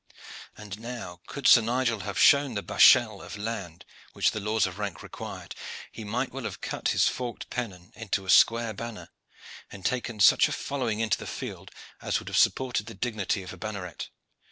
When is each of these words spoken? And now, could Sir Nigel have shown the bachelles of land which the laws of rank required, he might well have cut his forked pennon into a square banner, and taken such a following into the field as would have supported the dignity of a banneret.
And 0.57 0.79
now, 0.79 1.21
could 1.27 1.45
Sir 1.45 1.61
Nigel 1.61 1.99
have 1.99 2.17
shown 2.17 2.55
the 2.55 2.63
bachelles 2.63 3.21
of 3.23 3.37
land 3.37 3.85
which 4.13 4.31
the 4.31 4.39
laws 4.39 4.65
of 4.65 4.79
rank 4.79 5.03
required, 5.03 5.53
he 5.91 6.03
might 6.03 6.31
well 6.31 6.45
have 6.45 6.59
cut 6.59 6.87
his 6.87 7.07
forked 7.07 7.51
pennon 7.51 7.91
into 7.95 8.25
a 8.25 8.29
square 8.31 8.73
banner, 8.73 9.09
and 9.71 9.85
taken 9.85 10.19
such 10.19 10.47
a 10.47 10.51
following 10.53 11.01
into 11.01 11.19
the 11.19 11.27
field 11.27 11.69
as 12.01 12.17
would 12.17 12.29
have 12.29 12.37
supported 12.37 12.87
the 12.87 12.95
dignity 12.95 13.43
of 13.43 13.53
a 13.53 13.57
banneret. 13.57 14.09